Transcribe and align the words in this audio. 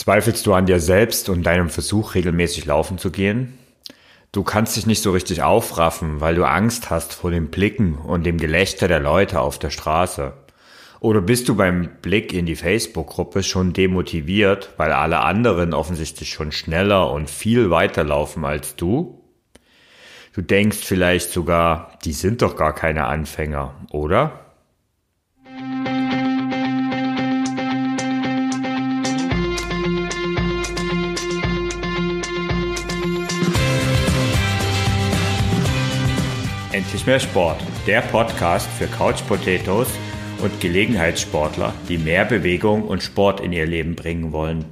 Zweifelst 0.00 0.46
du 0.46 0.54
an 0.54 0.64
dir 0.64 0.80
selbst 0.80 1.28
und 1.28 1.42
deinem 1.42 1.68
Versuch, 1.68 2.14
regelmäßig 2.14 2.64
laufen 2.64 2.96
zu 2.96 3.10
gehen? 3.10 3.58
Du 4.32 4.42
kannst 4.42 4.74
dich 4.78 4.86
nicht 4.86 5.02
so 5.02 5.12
richtig 5.12 5.42
aufraffen, 5.42 6.22
weil 6.22 6.34
du 6.36 6.44
Angst 6.44 6.88
hast 6.88 7.12
vor 7.12 7.30
den 7.30 7.50
Blicken 7.50 7.96
und 7.96 8.24
dem 8.24 8.38
Gelächter 8.38 8.88
der 8.88 9.00
Leute 9.00 9.42
auf 9.42 9.58
der 9.58 9.68
Straße. 9.68 10.32
Oder 11.00 11.20
bist 11.20 11.50
du 11.50 11.54
beim 11.54 11.90
Blick 12.00 12.32
in 12.32 12.46
die 12.46 12.56
Facebook-Gruppe 12.56 13.42
schon 13.42 13.74
demotiviert, 13.74 14.72
weil 14.78 14.92
alle 14.92 15.20
anderen 15.20 15.74
offensichtlich 15.74 16.30
schon 16.30 16.50
schneller 16.50 17.12
und 17.12 17.28
viel 17.28 17.68
weiter 17.68 18.02
laufen 18.02 18.46
als 18.46 18.76
du? 18.76 19.22
Du 20.32 20.40
denkst 20.40 20.78
vielleicht 20.78 21.30
sogar, 21.30 21.98
die 22.06 22.14
sind 22.14 22.40
doch 22.40 22.56
gar 22.56 22.74
keine 22.74 23.04
Anfänger, 23.04 23.74
oder? 23.90 24.49
Endlich 36.72 37.04
mehr 37.04 37.18
Sport, 37.18 37.60
der 37.88 38.00
Podcast 38.00 38.68
für 38.70 38.86
Couch 38.86 39.26
Potatoes 39.26 39.88
und 40.40 40.60
Gelegenheitssportler, 40.60 41.74
die 41.88 41.98
mehr 41.98 42.24
Bewegung 42.24 42.84
und 42.84 43.02
Sport 43.02 43.40
in 43.40 43.52
ihr 43.52 43.66
Leben 43.66 43.96
bringen 43.96 44.30
wollen. 44.30 44.64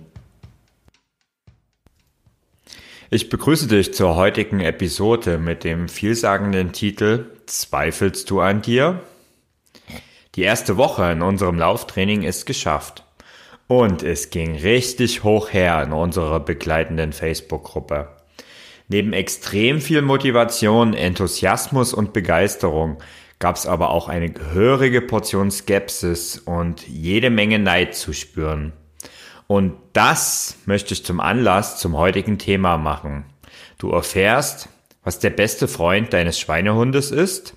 Ich 3.10 3.28
begrüße 3.28 3.66
dich 3.66 3.94
zur 3.94 4.14
heutigen 4.14 4.60
Episode 4.60 5.38
mit 5.38 5.64
dem 5.64 5.88
vielsagenden 5.88 6.70
Titel 6.72 7.32
Zweifelst 7.46 8.30
du 8.30 8.40
an 8.42 8.62
dir? 8.62 9.00
Die 10.36 10.42
erste 10.42 10.76
Woche 10.76 11.10
in 11.10 11.20
unserem 11.20 11.58
Lauftraining 11.58 12.22
ist 12.22 12.46
geschafft. 12.46 13.02
Und 13.66 14.04
es 14.04 14.30
ging 14.30 14.54
richtig 14.54 15.24
hoch 15.24 15.52
her 15.52 15.82
in 15.82 15.92
unserer 15.92 16.38
begleitenden 16.38 17.12
Facebook-Gruppe. 17.12 18.17
Neben 18.88 19.12
extrem 19.12 19.80
viel 19.80 20.00
Motivation, 20.00 20.94
Enthusiasmus 20.94 21.92
und 21.92 22.14
Begeisterung 22.14 22.98
gab 23.38 23.56
es 23.56 23.66
aber 23.66 23.90
auch 23.90 24.08
eine 24.08 24.30
gehörige 24.30 25.02
Portion 25.02 25.50
Skepsis 25.50 26.38
und 26.38 26.88
jede 26.88 27.28
Menge 27.30 27.58
Neid 27.58 27.94
zu 27.94 28.14
spüren. 28.14 28.72
Und 29.46 29.74
das 29.92 30.56
möchte 30.64 30.94
ich 30.94 31.04
zum 31.04 31.20
Anlass 31.20 31.78
zum 31.78 31.96
heutigen 31.96 32.38
Thema 32.38 32.78
machen. 32.78 33.24
Du 33.76 33.90
erfährst, 33.90 34.68
was 35.04 35.18
der 35.18 35.30
beste 35.30 35.68
Freund 35.68 36.12
deines 36.12 36.38
Schweinehundes 36.38 37.10
ist. 37.10 37.54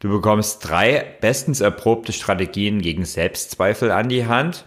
Du 0.00 0.08
bekommst 0.10 0.68
drei 0.68 1.16
bestens 1.20 1.60
erprobte 1.60 2.12
Strategien 2.12 2.80
gegen 2.80 3.04
Selbstzweifel 3.04 3.90
an 3.90 4.08
die 4.08 4.26
Hand 4.26 4.66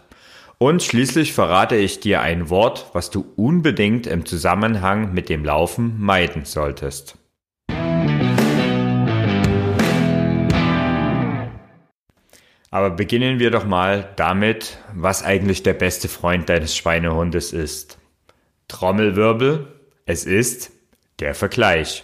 und 0.61 0.83
schließlich 0.83 1.33
verrate 1.33 1.75
ich 1.75 2.01
dir 2.01 2.21
ein 2.21 2.51
Wort, 2.51 2.91
was 2.93 3.09
du 3.09 3.25
unbedingt 3.35 4.05
im 4.05 4.27
Zusammenhang 4.27 5.11
mit 5.11 5.27
dem 5.27 5.43
Laufen 5.43 5.99
meiden 5.99 6.45
solltest. 6.45 7.17
Aber 12.69 12.91
beginnen 12.91 13.39
wir 13.39 13.49
doch 13.49 13.65
mal 13.65 14.13
damit, 14.17 14.77
was 14.93 15.23
eigentlich 15.23 15.63
der 15.63 15.73
beste 15.73 16.07
Freund 16.07 16.47
deines 16.47 16.77
Schweinehundes 16.77 17.53
ist. 17.53 17.97
Trommelwirbel, 18.67 19.65
es 20.05 20.25
ist 20.25 20.71
der 21.17 21.33
Vergleich. 21.33 22.03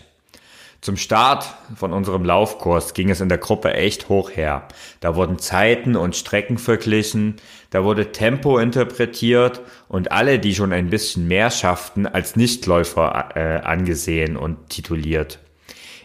Zum 0.81 0.95
Start 0.95 1.45
von 1.75 1.91
unserem 1.91 2.23
Laufkurs 2.23 2.93
ging 2.93 3.09
es 3.09 3.19
in 3.19 3.29
der 3.29 3.39
Gruppe 3.39 3.73
echt 3.73 4.09
hoch 4.09 4.29
her. 4.31 4.67
Da 4.99 5.15
wurden 5.15 5.39
Zeiten 5.39 5.95
und 5.95 6.15
Strecken 6.15 6.57
verglichen, 6.57 7.35
da 7.71 7.83
wurde 7.83 8.11
Tempo 8.11 8.59
interpretiert 8.59 9.61
und 9.89 10.11
alle, 10.11 10.39
die 10.39 10.53
schon 10.53 10.71
ein 10.73 10.89
bisschen 10.89 11.27
mehr 11.27 11.49
schafften, 11.49 12.05
als 12.05 12.35
Nichtläufer 12.35 13.29
äh, 13.35 13.65
angesehen 13.65 14.37
und 14.37 14.69
tituliert. 14.69 15.39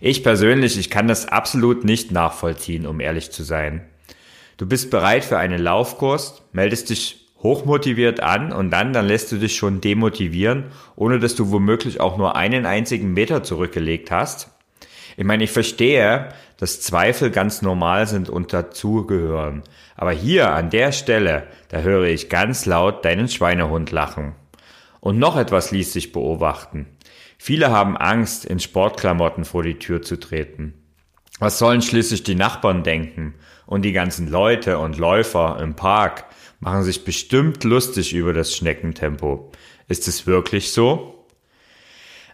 Ich 0.01 0.25
persönlich, 0.25 0.79
ich 0.79 0.91
kann 0.91 1.07
das 1.07 1.29
absolut 1.29 1.85
nicht 1.85 2.11
nachvollziehen, 2.11 2.86
um 2.86 2.98
ehrlich 2.98 3.30
zu 3.30 3.45
sein. 3.45 3.86
Du 4.57 4.67
bist 4.67 4.91
bereit 4.91 5.24
für 5.24 5.39
einen 5.39 5.61
Laufkurs, 5.61 6.42
meldest 6.52 6.91
dich 6.91 7.29
hochmotiviert 7.42 8.20
an 8.20 8.52
und 8.52 8.70
dann, 8.70 8.92
dann 8.92 9.07
lässt 9.07 9.33
du 9.33 9.36
dich 9.36 9.57
schon 9.57 9.80
demotivieren, 9.80 10.67
ohne 10.97 11.18
dass 11.18 11.35
du 11.35 11.51
womöglich 11.51 12.01
auch 12.01 12.17
nur 12.17 12.36
einen 12.36 12.67
einzigen 12.67 13.13
Meter 13.13 13.42
zurückgelegt 13.42 14.11
hast. 14.11 14.52
Ich 15.17 15.24
meine, 15.24 15.45
ich 15.45 15.50
verstehe, 15.50 16.28
dass 16.56 16.80
Zweifel 16.80 17.30
ganz 17.30 17.62
normal 17.62 18.06
sind 18.06 18.28
und 18.28 18.52
dazugehören. 18.52 19.62
Aber 19.96 20.12
hier 20.12 20.52
an 20.52 20.70
der 20.70 20.92
Stelle, 20.92 21.46
da 21.68 21.80
höre 21.80 22.05
ich 22.05 22.28
ganz 22.28 22.67
laut 22.67 23.05
deinen 23.05 23.28
Schweinehund 23.28 23.90
lachen. 23.90 24.34
Und 25.00 25.18
noch 25.18 25.36
etwas 25.36 25.73
ließ 25.73 25.92
sich 25.92 26.12
beobachten. 26.12 26.86
Viele 27.36 27.70
haben 27.70 27.96
Angst, 27.96 28.45
in 28.45 28.61
Sportklamotten 28.61 29.45
vor 29.45 29.64
die 29.64 29.78
Tür 29.78 30.02
zu 30.02 30.18
treten. 30.18 30.74
Was 31.40 31.58
sollen 31.58 31.83
schließlich 31.83 32.23
die 32.23 32.36
Nachbarn 32.36 32.84
denken? 32.84 33.34
Und 33.67 33.83
die 33.83 33.92
ganzen 33.92 34.29
Leute 34.29 34.79
und 34.79 34.98
Läufer 34.98 35.58
im 35.61 35.74
Park 35.74 36.27
machen 36.61 36.84
sich 36.84 37.05
bestimmt 37.05 37.64
lustig 37.64 38.14
über 38.14 38.33
das 38.33 38.55
Schneckentempo. 38.55 39.50
Ist 39.89 40.06
es 40.06 40.29
wirklich 40.29 40.70
so? 40.70 41.27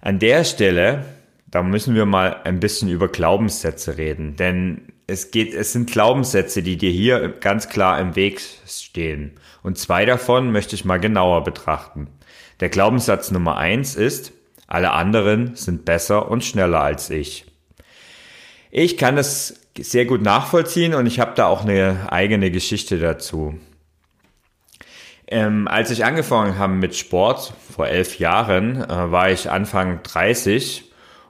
An 0.03 0.19
der 0.19 0.45
Stelle 0.45 1.07
da 1.51 1.63
müssen 1.63 1.95
wir 1.95 2.07
mal 2.07 2.43
ein 2.45 2.61
bisschen 2.61 2.89
über 2.89 3.09
Glaubenssätze 3.09 3.97
reden, 3.97 4.37
denn 4.37 4.93
es 5.07 5.31
geht, 5.31 5.55
es 5.55 5.73
sind 5.73 5.91
Glaubenssätze, 5.91 6.63
die 6.63 6.77
dir 6.77 6.91
hier 6.91 7.29
ganz 7.29 7.71
klar 7.71 7.99
im 7.99 8.15
Weg 8.15 8.43
stehen. 8.67 9.33
Und 9.63 9.79
zwei 9.79 10.05
davon 10.05 10.53
möchte 10.53 10.75
ich 10.75 10.85
mal 10.85 11.01
genauer 11.01 11.45
betrachten. 11.45 12.09
Der 12.61 12.69
Glaubenssatz 12.69 13.31
Nummer 13.31 13.57
eins 13.57 13.97
ist, 13.97 14.33
alle 14.67 14.91
anderen 14.93 15.55
sind 15.55 15.87
besser 15.87 16.31
und 16.31 16.45
schneller 16.45 16.81
als 16.81 17.09
ich. 17.09 17.47
Ich 18.71 18.99
kann 18.99 19.17
das 19.17 19.55
sehr 19.79 20.05
gut 20.05 20.21
nachvollziehen 20.21 20.93
und 20.93 21.07
ich 21.07 21.21
habe 21.21 21.33
da 21.35 21.47
auch 21.47 21.63
eine 21.63 22.13
eigene 22.13 22.51
Geschichte 22.51 22.99
dazu. 22.99 23.59
Ähm, 25.27 25.69
als 25.69 25.91
ich 25.91 26.05
angefangen 26.05 26.59
habe 26.59 26.75
mit 26.75 26.97
Sport 26.97 27.55
vor 27.75 27.87
elf 27.87 28.19
Jahren, 28.19 28.83
äh, 28.83 29.11
war 29.11 29.31
ich 29.31 29.51
Anfang 29.51 30.03
30 30.03 30.88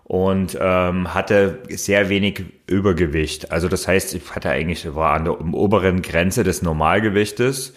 und 0.09 0.59
ähm, 0.59 1.13
hatte 1.13 1.59
sehr 1.69 2.09
wenig 2.09 2.43
Übergewicht. 2.67 3.53
Also 3.53 3.69
das 3.69 3.87
heißt, 3.87 4.15
ich 4.15 4.31
hatte 4.35 4.51
eigentlich 4.51 4.95
war 4.95 5.13
an 5.13 5.25
der 5.25 5.41
oberen 5.41 6.01
Grenze 6.01 6.45
des 6.45 6.63
Normalgewichtes 6.63 7.75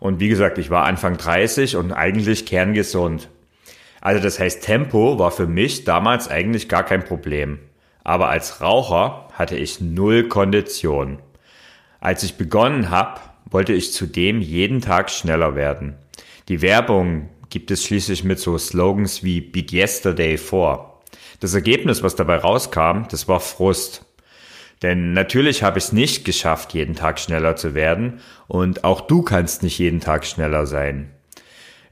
und 0.00 0.18
wie 0.18 0.28
gesagt, 0.28 0.58
ich 0.58 0.70
war 0.70 0.84
Anfang 0.84 1.16
30 1.16 1.76
und 1.76 1.92
eigentlich 1.92 2.46
kerngesund. 2.46 3.28
Also 4.00 4.20
das 4.20 4.40
heißt, 4.40 4.62
Tempo 4.62 5.20
war 5.20 5.30
für 5.30 5.46
mich 5.46 5.84
damals 5.84 6.28
eigentlich 6.28 6.68
gar 6.68 6.82
kein 6.82 7.04
Problem. 7.04 7.60
Aber 8.02 8.28
als 8.28 8.60
Raucher 8.60 9.28
hatte 9.34 9.56
ich 9.56 9.80
null 9.80 10.28
Kondition. 10.28 11.18
Als 12.00 12.24
ich 12.24 12.36
begonnen 12.36 12.90
habe, 12.90 13.20
wollte 13.50 13.72
ich 13.72 13.92
zudem 13.92 14.40
jeden 14.40 14.80
Tag 14.80 15.10
schneller 15.10 15.54
werden. 15.54 15.94
Die 16.48 16.60
Werbung 16.60 17.28
gibt 17.50 17.70
es 17.70 17.84
schließlich 17.84 18.24
mit 18.24 18.40
so 18.40 18.58
Slogans 18.58 19.22
wie 19.22 19.40
Beat 19.40 19.72
Yesterday 19.72 20.36
vor. 20.36 20.87
Das 21.40 21.54
Ergebnis, 21.54 22.02
was 22.02 22.16
dabei 22.16 22.36
rauskam, 22.36 23.04
das 23.10 23.28
war 23.28 23.40
Frust. 23.40 24.04
Denn 24.82 25.12
natürlich 25.12 25.62
habe 25.62 25.78
ich 25.78 25.84
es 25.84 25.92
nicht 25.92 26.24
geschafft, 26.24 26.74
jeden 26.74 26.94
Tag 26.94 27.18
schneller 27.18 27.56
zu 27.56 27.74
werden 27.74 28.20
und 28.46 28.84
auch 28.84 29.00
du 29.00 29.22
kannst 29.22 29.62
nicht 29.62 29.78
jeden 29.78 30.00
Tag 30.00 30.24
schneller 30.24 30.66
sein. 30.66 31.10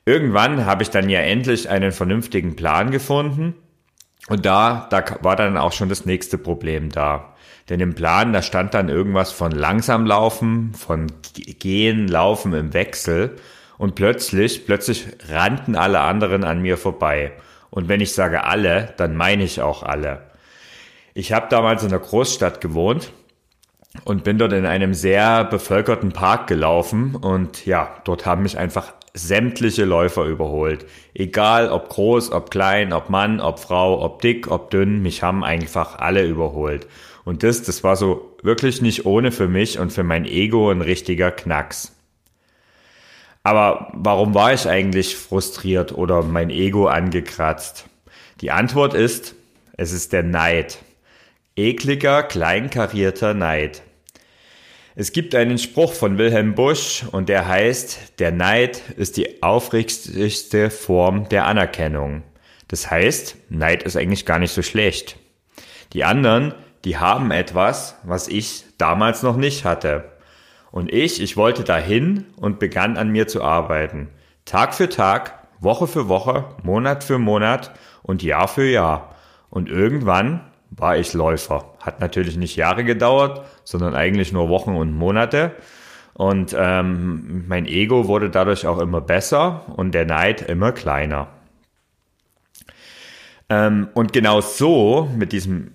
Irgendwann 0.04 0.66
habe 0.66 0.84
ich 0.84 0.90
dann 0.90 1.08
ja 1.08 1.20
endlich 1.20 1.68
einen 1.68 1.90
vernünftigen 1.90 2.54
Plan 2.54 2.92
gefunden 2.92 3.54
und 4.28 4.46
da, 4.46 4.86
da 4.90 5.04
war 5.22 5.34
dann 5.34 5.56
auch 5.56 5.72
schon 5.72 5.88
das 5.88 6.04
nächste 6.04 6.38
Problem 6.38 6.90
da. 6.90 7.34
Denn 7.68 7.80
im 7.80 7.94
Plan, 7.94 8.32
da 8.32 8.42
stand 8.42 8.74
dann 8.74 8.88
irgendwas 8.88 9.32
von 9.32 9.50
langsam 9.50 10.06
laufen, 10.06 10.72
von 10.74 11.08
gehen, 11.58 12.06
laufen 12.06 12.52
im 12.52 12.72
Wechsel 12.72 13.36
und 13.78 13.96
plötzlich, 13.96 14.66
plötzlich 14.66 15.08
rannten 15.28 15.74
alle 15.74 16.00
anderen 16.00 16.44
an 16.44 16.62
mir 16.62 16.76
vorbei. 16.76 17.32
Und 17.76 17.90
wenn 17.90 18.00
ich 18.00 18.14
sage 18.14 18.44
alle, 18.44 18.94
dann 18.96 19.16
meine 19.16 19.44
ich 19.44 19.60
auch 19.60 19.82
alle. 19.82 20.22
Ich 21.12 21.34
habe 21.34 21.48
damals 21.50 21.82
in 21.82 21.90
der 21.90 21.98
Großstadt 21.98 22.62
gewohnt 22.62 23.12
und 24.06 24.24
bin 24.24 24.38
dort 24.38 24.54
in 24.54 24.64
einem 24.64 24.94
sehr 24.94 25.44
bevölkerten 25.44 26.12
Park 26.12 26.46
gelaufen 26.46 27.14
und 27.16 27.66
ja, 27.66 27.94
dort 28.04 28.24
haben 28.24 28.44
mich 28.44 28.56
einfach 28.56 28.94
sämtliche 29.12 29.84
Läufer 29.84 30.24
überholt. 30.24 30.86
Egal 31.12 31.68
ob 31.68 31.90
groß, 31.90 32.32
ob 32.32 32.50
klein, 32.50 32.94
ob 32.94 33.10
Mann, 33.10 33.40
ob 33.40 33.58
Frau, 33.58 34.02
ob 34.02 34.22
dick, 34.22 34.50
ob 34.50 34.70
dünn, 34.70 35.02
mich 35.02 35.22
haben 35.22 35.44
einfach 35.44 35.98
alle 35.98 36.24
überholt. 36.24 36.86
Und 37.26 37.42
das, 37.42 37.60
das 37.62 37.84
war 37.84 37.96
so 37.96 38.38
wirklich 38.42 38.80
nicht 38.80 39.04
ohne 39.04 39.32
für 39.32 39.48
mich 39.48 39.78
und 39.78 39.92
für 39.92 40.02
mein 40.02 40.24
Ego 40.24 40.70
ein 40.70 40.80
richtiger 40.80 41.30
Knacks. 41.30 41.95
Aber 43.46 43.92
warum 43.92 44.34
war 44.34 44.52
ich 44.52 44.68
eigentlich 44.68 45.14
frustriert 45.14 45.92
oder 45.92 46.24
mein 46.24 46.50
Ego 46.50 46.88
angekratzt? 46.88 47.84
Die 48.40 48.50
Antwort 48.50 48.92
ist, 48.92 49.36
es 49.76 49.92
ist 49.92 50.12
der 50.12 50.24
Neid. 50.24 50.78
Ekliger, 51.54 52.24
kleinkarierter 52.24 53.34
Neid. 53.34 53.82
Es 54.96 55.12
gibt 55.12 55.36
einen 55.36 55.58
Spruch 55.58 55.92
von 55.92 56.18
Wilhelm 56.18 56.56
Busch 56.56 57.04
und 57.12 57.28
der 57.28 57.46
heißt, 57.46 58.18
der 58.18 58.32
Neid 58.32 58.82
ist 58.96 59.16
die 59.16 59.44
aufrichtigste 59.44 60.68
Form 60.68 61.28
der 61.28 61.46
Anerkennung. 61.46 62.24
Das 62.66 62.90
heißt, 62.90 63.36
Neid 63.48 63.84
ist 63.84 63.96
eigentlich 63.96 64.26
gar 64.26 64.40
nicht 64.40 64.54
so 64.54 64.62
schlecht. 64.62 65.18
Die 65.92 66.02
anderen, 66.02 66.52
die 66.84 66.96
haben 66.96 67.30
etwas, 67.30 67.94
was 68.02 68.26
ich 68.26 68.64
damals 68.76 69.22
noch 69.22 69.36
nicht 69.36 69.64
hatte. 69.64 70.15
Und 70.70 70.92
ich, 70.92 71.22
ich 71.22 71.36
wollte 71.36 71.64
dahin 71.64 72.26
und 72.36 72.58
begann 72.58 72.96
an 72.96 73.10
mir 73.10 73.26
zu 73.26 73.42
arbeiten. 73.42 74.08
Tag 74.44 74.74
für 74.74 74.88
Tag, 74.88 75.46
Woche 75.60 75.86
für 75.86 76.08
Woche, 76.08 76.44
Monat 76.62 77.02
für 77.04 77.18
Monat 77.18 77.72
und 78.02 78.22
Jahr 78.22 78.48
für 78.48 78.68
Jahr. 78.68 79.14
Und 79.50 79.68
irgendwann 79.68 80.40
war 80.70 80.96
ich 80.96 81.14
Läufer. 81.14 81.74
Hat 81.80 82.00
natürlich 82.00 82.36
nicht 82.36 82.56
Jahre 82.56 82.84
gedauert, 82.84 83.46
sondern 83.64 83.94
eigentlich 83.94 84.32
nur 84.32 84.48
Wochen 84.48 84.74
und 84.74 84.92
Monate. 84.92 85.52
Und 86.14 86.54
ähm, 86.58 87.44
mein 87.46 87.66
Ego 87.66 88.08
wurde 88.08 88.30
dadurch 88.30 88.66
auch 88.66 88.78
immer 88.78 89.00
besser 89.00 89.66
und 89.76 89.92
der 89.92 90.06
Neid 90.06 90.42
immer 90.42 90.72
kleiner. 90.72 91.28
Ähm, 93.48 93.88
und 93.94 94.12
genau 94.12 94.40
so 94.40 95.08
mit 95.14 95.32
diesem 95.32 95.72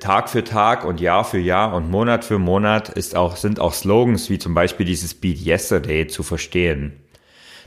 Tag 0.00 0.30
für 0.30 0.44
Tag 0.44 0.84
und 0.84 1.00
Jahr 1.00 1.24
für 1.24 1.38
Jahr 1.38 1.74
und 1.74 1.90
Monat 1.90 2.24
für 2.24 2.38
Monat 2.38 2.88
ist 2.88 3.16
auch, 3.16 3.36
sind 3.36 3.60
auch 3.60 3.74
Slogans 3.74 4.30
wie 4.30 4.38
zum 4.38 4.54
Beispiel 4.54 4.86
dieses 4.86 5.14
Beat 5.14 5.38
Yesterday 5.38 6.06
zu 6.06 6.22
verstehen. 6.22 6.92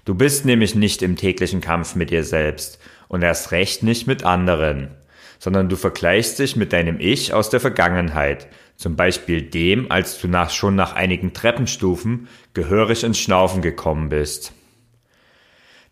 Du 0.06 0.16
bist 0.16 0.46
nämlich 0.46 0.76
nicht 0.76 1.02
im 1.02 1.16
täglichen 1.16 1.62
Kampf 1.62 1.96
mit 1.96 2.10
dir 2.10 2.24
selbst 2.24 2.80
und 3.08 3.24
erst 3.24 3.52
recht 3.52 3.84
nicht 3.84 4.08
mit 4.08 4.24
anderen 4.24 4.96
sondern 5.40 5.70
du 5.70 5.76
vergleichst 5.76 6.40
dich 6.40 6.56
mit 6.56 6.74
deinem 6.74 7.00
Ich 7.00 7.34
aus 7.34 7.50
der 7.50 7.60
Vergangenheit, 7.60 8.48
zum 8.78 8.96
Beispiel 8.96 9.42
dem, 9.42 9.92
als 9.92 10.20
du 10.20 10.28
nach, 10.28 10.50
schon 10.50 10.76
nach 10.76 10.96
einigen 10.96 11.34
Treppenstufen 11.34 12.28
gehörig 12.54 13.04
ins 13.04 13.20
Schnaufen 13.20 13.62
gekommen 13.62 14.10
bist. 14.10 14.54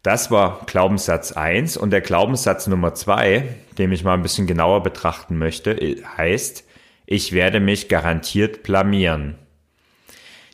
Das 0.03 0.31
war 0.31 0.65
Glaubenssatz 0.65 1.31
1 1.31 1.77
und 1.77 1.91
der 1.91 2.01
Glaubenssatz 2.01 2.67
Nummer 2.67 2.93
2, 2.93 3.47
den 3.77 3.89
ich 3.93 4.03
mal 4.03 4.15
ein 4.15 4.21
bisschen 4.21 4.47
genauer 4.47 4.83
betrachten 4.83 5.37
möchte, 5.37 5.77
heißt, 6.17 6.65
ich 7.05 7.31
werde 7.31 7.61
mich 7.61 7.87
garantiert 7.87 8.63
blamieren. 8.63 9.35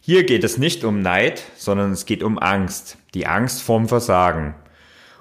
Hier 0.04 0.24
geht 0.24 0.44
es 0.44 0.60
nicht 0.60 0.84
um 0.84 1.02
Neid, 1.02 1.42
sondern 1.56 1.92
es 1.92 2.06
geht 2.06 2.22
um 2.22 2.38
Angst, 2.38 3.00
die 3.16 3.26
Angst 3.26 3.64
vorm 3.64 3.88
Versagen. 3.88 4.54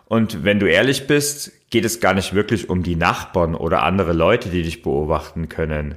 Und 0.05 0.45
wenn 0.45 0.61
du 0.61 0.67
ehrlich 0.67 1.07
bist, 1.07 1.71
geht 1.71 1.87
es 1.87 2.01
gar 2.01 2.13
nicht 2.13 2.35
wirklich 2.35 2.69
um 2.69 2.83
die 2.83 2.97
Nachbarn 2.97 3.55
oder 3.55 3.83
andere 3.83 4.13
Leute, 4.13 4.51
die 4.51 4.63
dich 4.63 4.83
beobachten 4.83 5.49
können. 5.49 5.95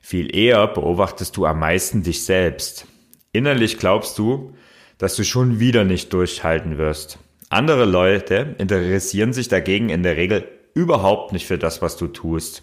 Viel 0.00 0.34
eher 0.34 0.66
beobachtest 0.66 1.36
du 1.36 1.44
am 1.44 1.60
meisten 1.60 2.02
dich 2.02 2.24
selbst. 2.24 2.86
Innerlich 3.32 3.76
glaubst 3.76 4.16
du, 4.16 4.56
dass 4.96 5.14
du 5.14 5.24
schon 5.24 5.60
wieder 5.60 5.84
nicht 5.84 6.14
durchhalten 6.14 6.78
wirst. 6.78 7.18
Andere 7.48 7.84
Leute 7.84 8.54
interessieren 8.58 9.32
sich 9.32 9.48
dagegen 9.48 9.88
in 9.88 10.02
der 10.02 10.16
Regel 10.16 10.46
überhaupt 10.74 11.32
nicht 11.32 11.46
für 11.46 11.58
das, 11.58 11.80
was 11.80 11.96
du 11.96 12.08
tust 12.08 12.62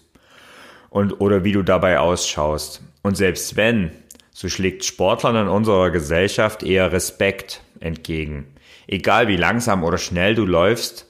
und 0.90 1.22
oder 1.22 1.44
wie 1.44 1.54
du 1.54 1.64
dabei 1.64 2.00
ausschaust. 2.00 2.82
Und 3.02 3.16
selbst 3.16 3.56
wenn, 3.56 3.92
so 4.32 4.50
schlägt 4.50 4.86
Sportlern 4.86 5.36
in 5.36 5.48
unserer 5.48 5.90
Gesellschaft 5.90 6.64
eher 6.64 6.92
Respekt 6.92 7.62
entgegen. 7.80 8.48
Egal 8.88 9.28
wie 9.28 9.38
langsam 9.38 9.84
oder 9.84 9.98
schnell 9.98 10.36
du 10.36 10.46
läufst, 10.46 11.08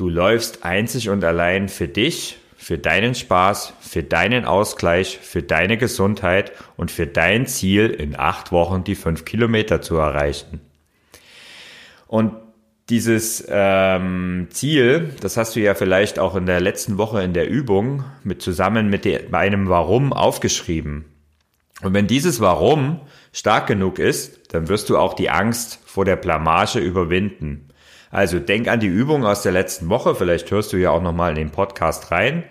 Du 0.00 0.08
läufst 0.08 0.64
einzig 0.64 1.10
und 1.10 1.22
allein 1.24 1.68
für 1.68 1.86
dich, 1.86 2.38
für 2.56 2.78
deinen 2.78 3.14
Spaß, 3.14 3.74
für 3.80 4.02
deinen 4.02 4.46
Ausgleich, 4.46 5.18
für 5.18 5.42
deine 5.42 5.76
Gesundheit 5.76 6.52
und 6.78 6.90
für 6.90 7.06
dein 7.06 7.46
Ziel, 7.46 7.90
in 7.90 8.18
acht 8.18 8.50
Wochen 8.50 8.82
die 8.82 8.94
fünf 8.94 9.26
Kilometer 9.26 9.82
zu 9.82 9.96
erreichen. 9.96 10.62
Und 12.06 12.32
dieses 12.90 13.46
ähm, 13.48 14.48
Ziel, 14.50 15.10
das 15.20 15.36
hast 15.36 15.54
du 15.54 15.60
ja 15.60 15.74
vielleicht 15.74 16.18
auch 16.18 16.34
in 16.34 16.46
der 16.46 16.60
letzten 16.60 16.98
Woche 16.98 17.22
in 17.22 17.32
der 17.32 17.48
Übung 17.48 18.04
mit 18.24 18.42
zusammen 18.42 18.90
mit 18.90 19.06
einem 19.32 19.68
Warum 19.68 20.12
aufgeschrieben. 20.12 21.04
Und 21.82 21.94
wenn 21.94 22.06
dieses 22.06 22.40
Warum 22.40 23.00
stark 23.32 23.68
genug 23.68 23.98
ist, 23.98 24.52
dann 24.54 24.68
wirst 24.68 24.90
du 24.90 24.98
auch 24.98 25.14
die 25.14 25.30
Angst 25.30 25.78
vor 25.86 26.04
der 26.04 26.16
Blamage 26.16 26.80
überwinden. 26.80 27.68
Also 28.10 28.40
denk 28.40 28.68
an 28.68 28.80
die 28.80 28.88
Übung 28.88 29.24
aus 29.24 29.42
der 29.42 29.52
letzten 29.52 29.88
Woche. 29.88 30.14
Vielleicht 30.14 30.50
hörst 30.50 30.72
du 30.72 30.76
ja 30.76 30.90
auch 30.90 31.02
nochmal 31.02 31.30
in 31.30 31.36
den 31.36 31.50
Podcast 31.50 32.10
rein. 32.10 32.44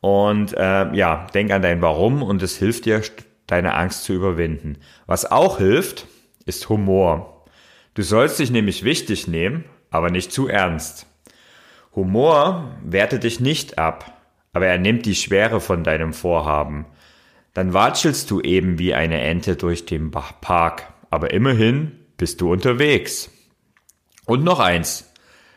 Und 0.00 0.52
äh, 0.52 0.94
ja, 0.94 1.26
denk 1.32 1.50
an 1.50 1.62
dein 1.62 1.80
Warum 1.80 2.22
und 2.22 2.42
es 2.42 2.56
hilft 2.58 2.84
dir, 2.84 3.00
deine 3.46 3.74
Angst 3.74 4.04
zu 4.04 4.12
überwinden. 4.12 4.76
Was 5.06 5.30
auch 5.30 5.58
hilft, 5.58 6.06
ist 6.44 6.68
Humor. 6.68 7.33
Du 7.94 8.02
sollst 8.02 8.40
dich 8.40 8.50
nämlich 8.50 8.84
wichtig 8.84 9.28
nehmen, 9.28 9.64
aber 9.90 10.10
nicht 10.10 10.32
zu 10.32 10.48
ernst. 10.48 11.06
Humor 11.94 12.76
wertet 12.82 13.22
dich 13.22 13.38
nicht 13.38 13.78
ab, 13.78 14.20
aber 14.52 14.66
er 14.66 14.78
nimmt 14.78 15.06
die 15.06 15.14
Schwere 15.14 15.60
von 15.60 15.84
deinem 15.84 16.12
Vorhaben. 16.12 16.86
Dann 17.54 17.72
watschelst 17.72 18.28
du 18.32 18.40
eben 18.40 18.80
wie 18.80 18.94
eine 18.94 19.20
Ente 19.20 19.54
durch 19.54 19.86
den 19.86 20.10
Park, 20.10 20.92
aber 21.10 21.32
immerhin 21.32 21.92
bist 22.16 22.40
du 22.40 22.50
unterwegs. 22.50 23.30
Und 24.26 24.42
noch 24.42 24.58
eins. 24.58 25.12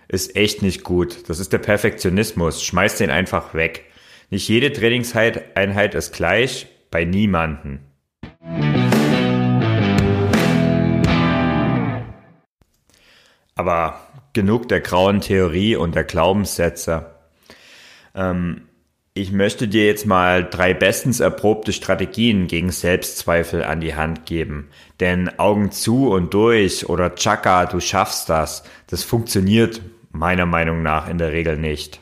Ist 0.08 0.36
echt 0.36 0.62
nicht 0.62 0.84
gut. 0.84 1.30
Das 1.30 1.40
ist 1.40 1.52
der 1.52 1.58
Perfektionismus. 1.58 2.64
Schmeiß 2.64 2.98
den 2.98 3.10
einfach 3.10 3.54
weg. 3.54 3.86
Nicht 4.30 4.48
jede 4.48 4.72
Trainingseinheit 4.72 5.96
ist 5.96 6.14
gleich, 6.14 6.68
bei 6.92 7.04
niemanden. 7.04 7.80
Aber 13.58 14.00
genug 14.34 14.70
der 14.70 14.80
grauen 14.80 15.20
Theorie 15.20 15.76
und 15.76 15.96
der 15.96 16.04
Glaubenssätze. 16.04 17.08
Ähm, 18.16 18.62
ich 19.14 19.32
möchte 19.32 19.68
dir 19.68 19.88
jetzt 19.88 20.06
mal 20.06 20.48
drei 20.48 20.76
bestens 20.76 21.20
erprobte 21.20 21.74
Strategien 21.74 22.48
gegen 22.48 22.72
Selbstzweifel 22.72 23.64
an 23.64 23.82
die 23.82 23.96
Hand 23.96 24.28
geben. 24.28 24.70
Denn 25.00 25.40
Augen 25.40 25.72
zu 25.72 26.12
und 26.12 26.36
durch 26.36 26.88
oder 26.88 27.16
Chaka, 27.16 27.66
du 27.66 27.80
schaffst 27.80 28.30
das, 28.30 28.64
das 28.86 29.04
funktioniert 29.04 29.82
meiner 30.12 30.46
Meinung 30.46 30.84
nach 30.84 31.10
in 31.10 31.18
der 31.18 31.32
Regel 31.32 31.58
nicht. 31.58 32.00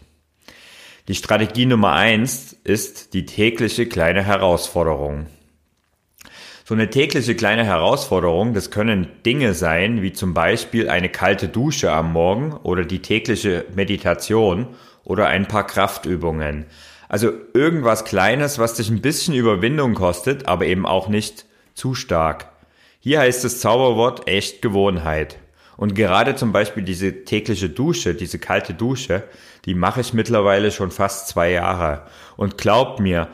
Die 1.07 1.15
Strategie 1.15 1.65
Nummer 1.65 1.93
eins 1.93 2.51
ist 2.65 3.13
die 3.13 3.25
tägliche 3.25 3.85
kleine 3.85 4.23
Herausforderung. 4.23 5.27
So 6.67 6.73
eine 6.73 6.89
tägliche 6.89 7.35
kleine 7.35 7.63
Herausforderung, 7.63 8.55
das 8.55 8.71
können 8.71 9.07
Dinge 9.23 9.53
sein, 9.53 10.01
wie 10.01 10.13
zum 10.13 10.33
Beispiel 10.33 10.89
eine 10.89 11.09
kalte 11.09 11.47
Dusche 11.47 11.91
am 11.91 12.11
Morgen 12.11 12.53
oder 12.53 12.85
die 12.85 13.03
tägliche 13.03 13.65
Meditation 13.75 14.69
oder 15.03 15.27
ein 15.27 15.47
paar 15.47 15.67
Kraftübungen. 15.67 16.65
Also 17.07 17.31
irgendwas 17.53 18.03
Kleines, 18.03 18.57
was 18.57 18.73
dich 18.73 18.89
ein 18.89 19.01
bisschen 19.01 19.35
Überwindung 19.35 19.93
kostet, 19.93 20.47
aber 20.47 20.65
eben 20.65 20.87
auch 20.87 21.07
nicht 21.07 21.45
zu 21.75 21.93
stark. 21.93 22.47
Hier 22.99 23.19
heißt 23.19 23.43
das 23.43 23.59
Zauberwort 23.59 24.27
echt 24.27 24.63
Gewohnheit. 24.63 25.37
Und 25.77 25.93
gerade 25.93 26.35
zum 26.35 26.51
Beispiel 26.51 26.81
diese 26.81 27.25
tägliche 27.25 27.69
Dusche, 27.69 28.15
diese 28.15 28.39
kalte 28.39 28.73
Dusche, 28.73 29.21
die 29.65 29.75
mache 29.75 30.01
ich 30.01 30.15
mittlerweile 30.15 30.71
schon 30.71 30.89
fast 30.89 31.27
zwei 31.27 31.51
Jahre. 31.51 32.07
Und 32.37 32.57
glaub 32.57 32.99
mir, 32.99 33.27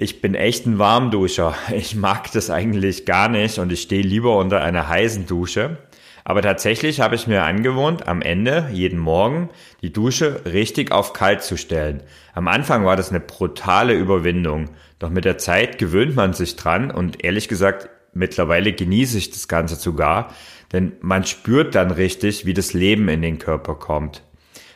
ich 0.00 0.20
bin 0.20 0.36
echt 0.36 0.64
ein 0.64 0.78
Warmduscher. 0.78 1.56
Ich 1.74 1.96
mag 1.96 2.30
das 2.30 2.50
eigentlich 2.50 3.04
gar 3.04 3.28
nicht 3.28 3.58
und 3.58 3.72
ich 3.72 3.82
stehe 3.82 4.02
lieber 4.02 4.38
unter 4.38 4.62
einer 4.62 4.88
heißen 4.88 5.26
Dusche. 5.26 5.76
Aber 6.22 6.40
tatsächlich 6.40 7.00
habe 7.00 7.16
ich 7.16 7.26
mir 7.26 7.42
angewohnt, 7.42 8.06
am 8.06 8.22
Ende 8.22 8.68
jeden 8.72 9.00
Morgen 9.00 9.48
die 9.82 9.92
Dusche 9.92 10.42
richtig 10.44 10.92
auf 10.92 11.14
kalt 11.14 11.42
zu 11.42 11.56
stellen. 11.56 12.04
Am 12.32 12.46
Anfang 12.46 12.84
war 12.84 12.94
das 12.94 13.10
eine 13.10 13.18
brutale 13.18 13.94
Überwindung. 13.94 14.70
Doch 15.00 15.10
mit 15.10 15.24
der 15.24 15.38
Zeit 15.38 15.78
gewöhnt 15.78 16.14
man 16.14 16.32
sich 16.32 16.54
dran 16.54 16.92
und 16.92 17.24
ehrlich 17.24 17.48
gesagt, 17.48 17.88
mittlerweile 18.12 18.72
genieße 18.72 19.18
ich 19.18 19.30
das 19.30 19.48
Ganze 19.48 19.74
sogar, 19.74 20.32
denn 20.72 20.92
man 21.00 21.24
spürt 21.24 21.74
dann 21.74 21.90
richtig, 21.90 22.46
wie 22.46 22.54
das 22.54 22.72
Leben 22.72 23.08
in 23.08 23.22
den 23.22 23.38
Körper 23.38 23.74
kommt. 23.74 24.22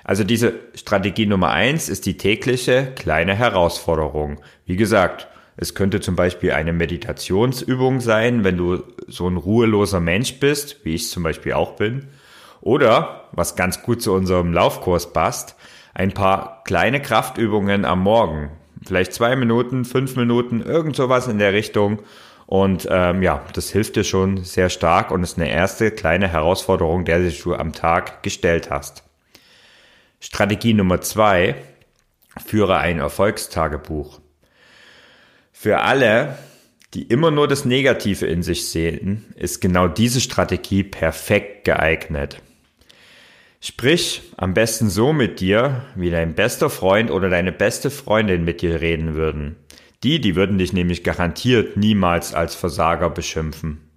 Also 0.04 0.24
diese 0.24 0.54
Strategie 0.74 1.26
Nummer 1.26 1.50
eins 1.50 1.88
ist 1.88 2.06
die 2.06 2.16
tägliche 2.16 2.92
kleine 2.96 3.34
Herausforderung. 3.34 4.40
Wie 4.66 4.76
gesagt, 4.76 5.28
es 5.56 5.74
könnte 5.74 6.00
zum 6.00 6.16
Beispiel 6.16 6.52
eine 6.52 6.72
Meditationsübung 6.72 8.00
sein, 8.00 8.42
wenn 8.42 8.56
du 8.56 8.82
so 9.06 9.28
ein 9.28 9.36
ruheloser 9.36 10.00
Mensch 10.00 10.40
bist, 10.40 10.84
wie 10.84 10.94
ich 10.94 11.10
zum 11.10 11.22
Beispiel 11.22 11.52
auch 11.52 11.76
bin. 11.76 12.08
Oder, 12.60 13.28
was 13.32 13.56
ganz 13.56 13.82
gut 13.82 14.02
zu 14.02 14.12
unserem 14.12 14.52
Laufkurs 14.52 15.12
passt, 15.12 15.56
ein 15.94 16.12
paar 16.12 16.62
kleine 16.64 17.02
Kraftübungen 17.02 17.84
am 17.84 18.00
Morgen. 18.00 18.50
Vielleicht 18.84 19.12
zwei 19.12 19.36
Minuten, 19.36 19.84
fünf 19.84 20.16
Minuten, 20.16 20.62
irgend 20.62 20.96
sowas 20.96 21.28
in 21.28 21.38
der 21.38 21.52
Richtung. 21.52 22.00
Und 22.46 22.88
ähm, 22.90 23.22
ja, 23.22 23.42
das 23.52 23.70
hilft 23.70 23.96
dir 23.96 24.04
schon 24.04 24.44
sehr 24.44 24.68
stark 24.68 25.10
und 25.10 25.22
ist 25.22 25.38
eine 25.38 25.50
erste 25.50 25.90
kleine 25.90 26.28
Herausforderung, 26.28 27.04
der 27.04 27.22
sich 27.22 27.42
du 27.42 27.54
am 27.54 27.72
Tag 27.72 28.22
gestellt 28.22 28.70
hast. 28.70 29.04
Strategie 30.24 30.72
Nummer 30.72 31.00
zwei, 31.00 31.56
führe 32.46 32.78
ein 32.78 33.00
Erfolgstagebuch. 33.00 34.20
Für 35.52 35.80
alle, 35.80 36.38
die 36.94 37.02
immer 37.02 37.32
nur 37.32 37.48
das 37.48 37.64
Negative 37.64 38.26
in 38.26 38.44
sich 38.44 38.68
sehen, 38.68 39.24
ist 39.34 39.60
genau 39.60 39.88
diese 39.88 40.20
Strategie 40.20 40.84
perfekt 40.84 41.64
geeignet. 41.64 42.40
Sprich 43.60 44.22
am 44.36 44.54
besten 44.54 44.90
so 44.90 45.12
mit 45.12 45.40
dir, 45.40 45.86
wie 45.96 46.10
dein 46.10 46.36
bester 46.36 46.70
Freund 46.70 47.10
oder 47.10 47.28
deine 47.28 47.50
beste 47.50 47.90
Freundin 47.90 48.44
mit 48.44 48.62
dir 48.62 48.80
reden 48.80 49.14
würden. 49.14 49.56
Die, 50.04 50.20
die 50.20 50.36
würden 50.36 50.56
dich 50.56 50.72
nämlich 50.72 51.02
garantiert 51.02 51.76
niemals 51.76 52.32
als 52.32 52.54
Versager 52.54 53.10
beschimpfen. 53.10 53.90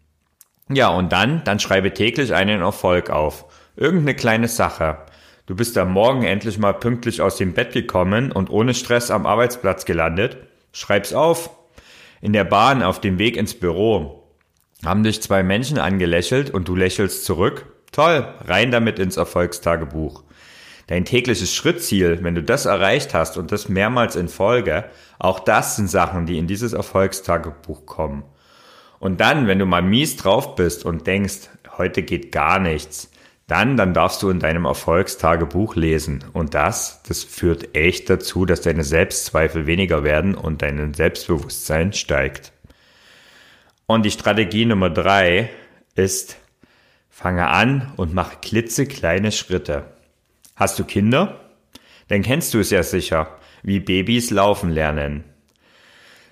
Ja, 0.69 0.87
und 0.89 1.11
dann, 1.11 1.43
dann 1.43 1.59
schreibe 1.59 1.93
täglich 1.93 2.33
einen 2.33 2.61
Erfolg 2.61 3.11
auf. 3.11 3.45
Irgendeine 3.75 4.15
kleine 4.15 4.47
Sache. 4.47 5.05
Du 5.47 5.55
bist 5.55 5.77
am 5.77 5.91
Morgen 5.91 6.23
endlich 6.23 6.57
mal 6.57 6.73
pünktlich 6.73 7.21
aus 7.21 7.37
dem 7.37 7.53
Bett 7.53 7.71
gekommen 7.71 8.31
und 8.31 8.49
ohne 8.49 8.73
Stress 8.73 9.11
am 9.11 9.27
Arbeitsplatz 9.27 9.85
gelandet. 9.85 10.37
Schreib's 10.71 11.13
auf. 11.13 11.51
In 12.19 12.33
der 12.33 12.45
Bahn 12.45 12.81
auf 12.81 12.99
dem 12.99 13.19
Weg 13.19 13.37
ins 13.37 13.53
Büro 13.53 14.23
haben 14.83 15.03
dich 15.03 15.21
zwei 15.21 15.43
Menschen 15.43 15.77
angelächelt 15.77 16.49
und 16.49 16.67
du 16.67 16.75
lächelst 16.75 17.25
zurück. 17.25 17.67
Toll, 17.91 18.27
rein 18.45 18.71
damit 18.71 18.97
ins 18.97 19.17
Erfolgstagebuch. 19.17 20.23
Dein 20.87 21.05
tägliches 21.05 21.53
Schrittziel, 21.53 22.19
wenn 22.23 22.33
du 22.33 22.41
das 22.41 22.65
erreicht 22.65 23.13
hast 23.13 23.37
und 23.37 23.51
das 23.51 23.69
mehrmals 23.69 24.15
in 24.15 24.29
Folge, 24.29 24.85
auch 25.19 25.39
das 25.39 25.75
sind 25.75 25.91
Sachen, 25.91 26.25
die 26.25 26.39
in 26.39 26.47
dieses 26.47 26.73
Erfolgstagebuch 26.73 27.85
kommen. 27.85 28.23
Und 28.97 29.21
dann, 29.21 29.45
wenn 29.45 29.59
du 29.59 29.67
mal 29.67 29.83
mies 29.83 30.17
drauf 30.17 30.55
bist 30.55 30.85
und 30.85 31.05
denkst, 31.05 31.49
heute 31.77 32.01
geht 32.01 32.31
gar 32.31 32.59
nichts, 32.59 33.11
dann, 33.47 33.77
dann 33.77 33.93
darfst 33.93 34.23
du 34.23 34.29
in 34.29 34.39
deinem 34.39 34.65
Erfolgstagebuch 34.65 35.75
lesen. 35.75 36.23
Und 36.33 36.55
das, 36.55 37.03
das 37.03 37.23
führt 37.23 37.75
echt 37.75 38.09
dazu, 38.09 38.45
dass 38.45 38.61
deine 38.61 38.83
Selbstzweifel 38.83 39.67
weniger 39.67 40.03
werden 40.03 40.33
und 40.33 40.61
dein 40.61 40.93
Selbstbewusstsein 40.93 41.93
steigt. 41.93 42.53
Und 43.85 44.03
die 44.03 44.11
Strategie 44.11 44.65
Nummer 44.65 44.89
drei 44.89 45.51
ist, 45.93 46.37
fange 47.09 47.47
an 47.47 47.93
und 47.97 48.15
mach 48.15 48.41
klitzekleine 48.41 49.31
Schritte. 49.31 49.85
Hast 50.55 50.79
du 50.79 50.83
Kinder? 50.83 51.51
Dann 52.07 52.23
kennst 52.23 52.53
du 52.53 52.59
es 52.59 52.71
ja 52.71 52.81
sicher, 52.81 53.37
wie 53.61 53.79
Babys 53.79 54.31
laufen 54.31 54.71
lernen. 54.71 55.23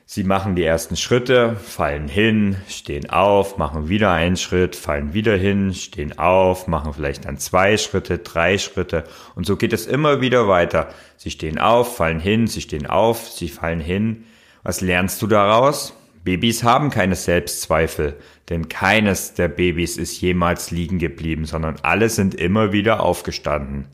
Sie 0.06 0.26
machen 0.26 0.56
die 0.56 0.64
ersten 0.64 0.98
Schritte, 0.98 1.56
fallen 1.56 2.10
hin, 2.10 2.58
stehen 2.68 3.10
auf, 3.10 3.58
machen 3.58 3.88
wieder 3.88 4.12
einen 4.12 4.36
Schritt, 4.36 4.76
fallen 4.76 5.14
wieder 5.14 5.38
hin, 5.38 5.74
stehen 5.74 6.20
auf, 6.20 6.68
machen 6.68 6.94
vielleicht 6.94 7.24
dann 7.24 7.38
zwei 7.38 7.78
Schritte, 7.78 8.18
drei 8.18 8.58
Schritte 8.58 9.06
und 9.36 9.46
so 9.46 9.56
geht 9.56 9.72
es 9.72 9.88
immer 9.88 10.20
wieder 10.20 10.50
weiter. 10.50 10.90
Sie 11.16 11.32
stehen 11.32 11.58
auf, 11.58 11.96
fallen 11.96 12.20
hin, 12.20 12.48
sie 12.48 12.60
stehen 12.60 12.86
auf, 12.86 13.30
sie 13.30 13.48
fallen 13.48 13.80
hin. 13.80 14.26
Was 14.62 14.82
lernst 14.82 15.22
du 15.22 15.28
daraus? 15.28 15.96
Babys 16.26 16.64
haben 16.64 16.90
keine 16.90 17.16
Selbstzweifel, 17.16 18.18
denn 18.50 18.68
keines 18.68 19.34
der 19.36 19.48
Babys 19.48 19.98
ist 19.98 20.20
jemals 20.20 20.70
liegen 20.70 21.00
geblieben, 21.00 21.46
sondern 21.46 21.78
alle 21.82 22.10
sind 22.10 22.36
immer 22.36 22.74
wieder 22.74 23.02
aufgestanden. 23.02 23.88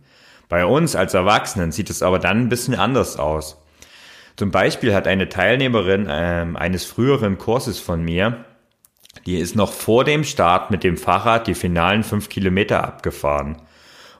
Bei 0.47 0.65
uns 0.65 0.95
als 0.95 1.13
Erwachsenen 1.13 1.71
sieht 1.71 1.91
es 1.91 2.01
aber 2.01 2.17
dann 2.17 2.41
ein 2.41 2.49
bisschen 2.49 2.75
anders 2.75 3.17
aus. 3.17 3.57
Zum 4.39 4.51
Beispiel 4.51 4.95
hat 4.95 5.05
eine 5.05 5.27
Teilnehmerin 5.27 6.07
äh, 6.07 6.45
eines 6.53 6.85
früheren 6.85 7.37
Kurses 7.37 7.77
von 7.77 8.01
mir, 8.01 8.45
die 9.25 9.35
ist 9.35 9.53
noch 9.53 9.73
vor 9.73 10.05
dem 10.05 10.23
Start 10.23 10.71
mit 10.71 10.85
dem 10.85 10.95
Fahrrad 10.95 11.45
die 11.45 11.55
finalen 11.55 12.03
fünf 12.03 12.29
Kilometer 12.29 12.85
abgefahren. 12.85 13.57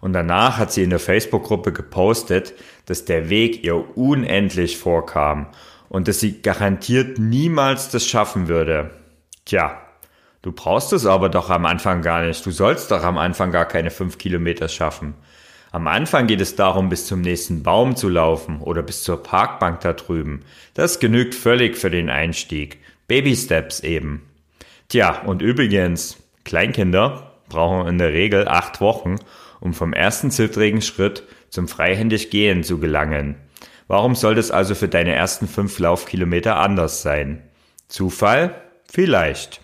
Und 0.02 0.12
danach 0.12 0.58
hat 0.58 0.74
sie 0.74 0.84
in 0.84 0.90
der 0.90 1.00
Facebook-Gruppe 1.00 1.72
gepostet, 1.72 2.54
dass 2.86 3.06
der 3.06 3.30
Weg 3.30 3.64
ihr 3.64 3.98
unendlich 3.98 4.78
vorkam 4.78 5.48
und 5.88 6.10
dass 6.10 6.20
sie 6.20 6.42
garantiert 6.42 7.18
niemals 7.18 7.90
das 7.90 8.06
schaffen 8.06 8.50
würde. 8.50 8.90
Tja, 9.46 9.80
du 10.42 10.52
brauchst 10.52 10.92
es 10.92 11.06
aber 11.06 11.30
doch 11.30 11.50
am 11.50 11.66
Anfang 11.66 12.02
gar 12.02 12.26
nicht. 12.26 12.46
Du 12.46 12.52
sollst 12.52 12.92
doch 12.92 13.06
am 13.06 13.18
Anfang 13.18 13.54
gar 13.54 13.66
keine 13.66 13.90
fünf 13.90 14.18
Kilometer 14.18 14.68
schaffen. 14.68 15.14
Am 15.72 15.88
Anfang 15.88 16.26
geht 16.26 16.42
es 16.42 16.56
darum, 16.56 16.90
bis 16.90 17.06
zum 17.06 17.22
nächsten 17.22 17.62
Baum 17.62 17.96
zu 17.96 18.10
laufen 18.10 18.60
oder 18.62 18.82
bis 18.82 19.04
zur 19.04 19.22
Parkbank 19.22 19.82
da 19.82 19.94
drüben. 19.94 20.42
Das 20.74 21.00
genügt 21.00 21.36
völlig 21.36 21.78
für 21.78 21.92
den 21.92 22.10
Einstieg. 22.10 22.80
Baby 23.08 23.36
Steps 23.36 23.80
eben. 23.82 24.24
Tja, 24.88 25.22
und 25.26 25.44
übrigens, 25.44 26.18
Kleinkinder 26.44 27.34
brauchen 27.50 27.88
in 27.88 27.98
der 28.00 28.14
Regel 28.14 28.48
acht 28.48 28.82
Wochen, 28.82 29.18
um 29.60 29.74
vom 29.74 29.94
ersten 29.94 30.32
zittrigen 30.32 30.82
Schritt 30.82 31.24
zum 31.50 31.68
freihändig 31.68 32.32
Gehen 32.32 32.64
zu 32.64 32.80
gelangen. 32.80 33.36
Warum 33.88 34.16
soll 34.16 34.36
das 34.36 34.52
also 34.52 34.74
für 34.76 34.88
deine 34.88 35.14
ersten 35.14 35.48
fünf 35.48 35.78
Laufkilometer 35.78 36.58
anders 36.58 37.02
sein? 37.04 37.44
Zufall? 37.88 38.56
Vielleicht. 38.92 39.62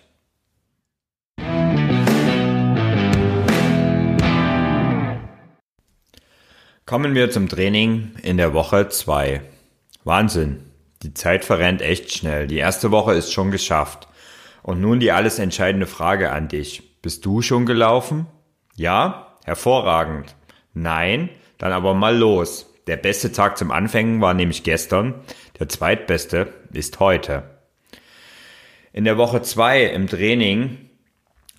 Kommen 6.88 7.16
wir 7.16 7.32
zum 7.32 7.48
Training 7.48 8.12
in 8.22 8.36
der 8.36 8.54
Woche 8.54 8.88
2. 8.88 9.42
Wahnsinn. 10.04 10.70
Die 11.02 11.14
Zeit 11.14 11.44
verrennt 11.44 11.82
echt 11.82 12.12
schnell. 12.12 12.46
Die 12.46 12.58
erste 12.58 12.92
Woche 12.92 13.12
ist 13.14 13.32
schon 13.32 13.50
geschafft. 13.50 14.06
Und 14.62 14.80
nun 14.80 15.00
die 15.00 15.10
alles 15.10 15.40
entscheidende 15.40 15.88
Frage 15.88 16.30
an 16.30 16.46
dich. 16.46 17.00
Bist 17.02 17.26
du 17.26 17.42
schon 17.42 17.66
gelaufen? 17.66 18.26
Ja? 18.76 19.36
Hervorragend. 19.44 20.36
Nein? 20.74 21.28
Dann 21.58 21.72
aber 21.72 21.92
mal 21.94 22.16
los. 22.16 22.72
Der 22.86 22.98
beste 22.98 23.32
Tag 23.32 23.58
zum 23.58 23.72
Anfängen 23.72 24.20
war 24.20 24.32
nämlich 24.32 24.62
gestern. 24.62 25.14
Der 25.58 25.68
zweitbeste 25.68 26.52
ist 26.72 27.00
heute. 27.00 27.42
In 28.92 29.02
der 29.02 29.18
Woche 29.18 29.42
2 29.42 29.86
im 29.86 30.06
Training 30.06 30.88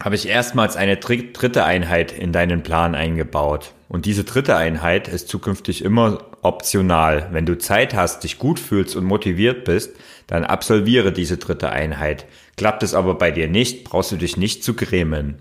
habe 0.02 0.16
ich 0.16 0.30
erstmals 0.30 0.78
eine 0.78 0.96
dritte 0.96 1.66
Einheit 1.66 2.14
in 2.14 2.32
deinen 2.32 2.64
Plan 2.64 2.96
eingebaut. 2.96 3.74
Und 3.90 4.06
diese 4.06 4.24
dritte 4.26 4.58
Einheit 4.58 5.08
ist 5.08 5.30
zukünftig 5.30 5.84
immer 5.84 6.20
optional. 6.42 7.30
Wenn 7.32 7.46
du 7.46 7.58
Zeit 7.58 7.94
hast, 7.94 8.24
dich 8.24 8.38
gut 8.38 8.60
fühlst 8.60 8.96
und 8.96 9.06
motiviert 9.06 9.64
bist, 9.64 9.96
dann 10.28 10.44
absolviere 10.44 11.14
diese 11.14 11.38
dritte 11.38 11.70
Einheit. 11.70 12.26
Klappt 12.58 12.84
es 12.84 12.94
aber 12.94 13.16
bei 13.16 13.32
dir 13.32 13.48
nicht, 13.48 13.86
brauchst 13.86 14.12
du 14.12 14.18
dich 14.18 14.36
nicht 14.36 14.64
zu 14.64 14.74
grämen. 14.74 15.36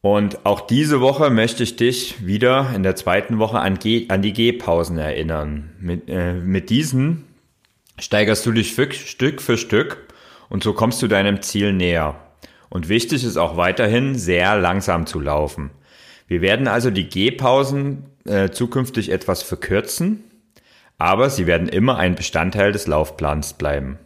Und 0.00 0.46
auch 0.46 0.60
diese 0.60 1.00
Woche 1.00 1.30
möchte 1.30 1.62
ich 1.62 1.76
dich 1.76 2.26
wieder 2.26 2.70
in 2.74 2.82
der 2.82 2.96
zweiten 2.96 3.38
Woche 3.38 3.58
an, 3.58 3.78
G 3.78 4.06
an 4.08 4.22
die 4.22 4.32
Gehpausen 4.32 4.98
erinnern. 4.98 5.70
Mit, 5.80 6.08
äh, 6.08 6.34
mit 6.34 6.70
diesen 6.70 7.24
steigerst 7.98 8.44
du 8.46 8.52
dich 8.52 8.74
für, 8.74 8.92
Stück 8.92 9.42
für 9.42 9.58
Stück 9.58 10.06
und 10.48 10.62
so 10.62 10.74
kommst 10.74 11.02
du 11.02 11.08
deinem 11.08 11.42
Ziel 11.42 11.72
näher. 11.72 12.20
Und 12.68 12.88
wichtig 12.88 13.24
ist 13.24 13.36
auch 13.36 13.56
weiterhin 13.56 14.16
sehr 14.16 14.56
langsam 14.58 15.06
zu 15.06 15.18
laufen. 15.18 15.70
Wir 16.26 16.40
werden 16.40 16.68
also 16.68 16.90
die 16.90 17.08
Gehpausen 17.08 18.04
äh, 18.24 18.50
zukünftig 18.50 19.10
etwas 19.10 19.42
verkürzen, 19.42 20.24
aber 20.98 21.30
sie 21.30 21.46
werden 21.46 21.68
immer 21.68 21.96
ein 21.98 22.14
Bestandteil 22.14 22.72
des 22.72 22.86
Laufplans 22.86 23.54
bleiben. 23.54 23.98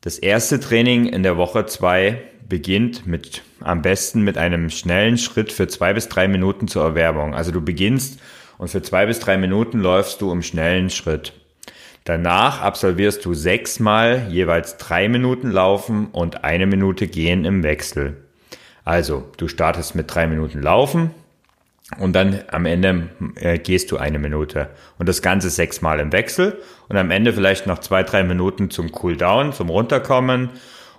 Das 0.00 0.18
erste 0.18 0.60
Training 0.60 1.06
in 1.06 1.22
der 1.22 1.36
Woche 1.36 1.66
zwei 1.66 2.22
beginnt 2.48 3.06
mit 3.06 3.42
am 3.60 3.82
besten 3.82 4.22
mit 4.22 4.38
einem 4.38 4.70
schnellen 4.70 5.18
Schritt 5.18 5.52
für 5.52 5.68
zwei 5.68 5.92
bis 5.92 6.08
drei 6.08 6.26
Minuten 6.26 6.68
zur 6.68 6.82
Erwärmung. 6.82 7.34
Also 7.34 7.52
du 7.52 7.60
beginnst 7.60 8.18
und 8.56 8.68
für 8.68 8.82
zwei 8.82 9.06
bis 9.06 9.20
drei 9.20 9.36
Minuten 9.36 9.80
läufst 9.80 10.20
du 10.20 10.32
im 10.32 10.42
schnellen 10.42 10.90
Schritt. 10.90 11.34
Danach 12.04 12.62
absolvierst 12.62 13.24
du 13.24 13.34
sechsmal 13.34 14.26
jeweils 14.30 14.78
drei 14.78 15.08
Minuten 15.08 15.50
Laufen 15.50 16.06
und 16.06 16.44
eine 16.44 16.66
Minute 16.66 17.06
Gehen 17.06 17.44
im 17.44 17.62
Wechsel. 17.62 18.16
Also, 18.90 19.22
du 19.36 19.46
startest 19.46 19.94
mit 19.94 20.12
drei 20.12 20.26
Minuten 20.26 20.60
Laufen 20.60 21.12
und 22.00 22.12
dann 22.12 22.40
am 22.50 22.66
Ende 22.66 23.08
äh, 23.36 23.56
gehst 23.56 23.92
du 23.92 23.98
eine 23.98 24.18
Minute. 24.18 24.68
Und 24.98 25.08
das 25.08 25.22
Ganze 25.22 25.48
sechsmal 25.48 26.00
im 26.00 26.10
Wechsel 26.10 26.60
und 26.88 26.96
am 26.96 27.12
Ende 27.12 27.32
vielleicht 27.32 27.68
noch 27.68 27.78
zwei, 27.78 28.02
drei 28.02 28.24
Minuten 28.24 28.68
zum 28.68 28.90
Cooldown, 28.90 29.52
zum 29.52 29.70
Runterkommen 29.70 30.50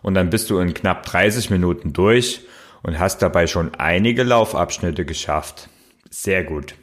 und 0.04 0.14
dann 0.14 0.30
bist 0.30 0.50
du 0.50 0.60
in 0.60 0.74
knapp 0.74 1.06
30 1.06 1.50
Minuten 1.50 1.92
durch 1.92 2.46
und 2.82 2.98
hast 2.98 3.22
dabei 3.22 3.46
schon 3.46 3.76
einige 3.78 4.24
Laufabschnitte 4.24 5.04
geschafft. 5.04 5.68
Sehr 6.10 6.46
gut. 6.46 6.76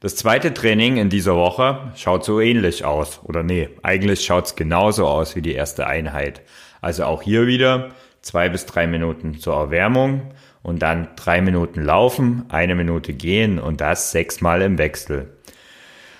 Das 0.00 0.14
zweite 0.14 0.52
Training 0.52 0.98
in 0.98 1.08
dieser 1.08 1.36
Woche 1.36 1.90
schaut 1.96 2.26
so 2.26 2.38
ähnlich 2.38 2.84
aus. 2.84 3.20
Oder 3.24 3.42
nee, 3.42 3.70
eigentlich 3.82 4.26
schaut's 4.26 4.56
genauso 4.56 5.06
aus 5.06 5.36
wie 5.36 5.42
die 5.42 5.54
erste 5.54 5.86
Einheit. 5.86 6.42
Also 6.82 7.04
auch 7.04 7.22
hier 7.22 7.46
wieder 7.46 7.92
zwei 8.28 8.50
bis 8.50 8.66
drei 8.66 8.86
Minuten 8.86 9.38
zur 9.38 9.54
Erwärmung 9.54 10.20
und 10.62 10.82
dann 10.82 11.08
drei 11.16 11.40
Minuten 11.40 11.82
laufen, 11.82 12.44
eine 12.50 12.74
Minute 12.74 13.14
gehen 13.14 13.58
und 13.58 13.80
das 13.80 14.12
sechsmal 14.12 14.60
im 14.60 14.76
Wechsel. 14.76 15.38